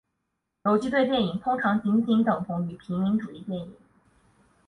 [0.63, 3.71] 游击队电影通常仅仅等同于平民主义电影。